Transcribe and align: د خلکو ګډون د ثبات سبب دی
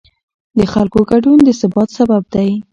د 0.57 0.59
خلکو 0.73 0.99
ګډون 1.11 1.37
د 1.43 1.49
ثبات 1.59 1.89
سبب 1.97 2.23
دی 2.33 2.49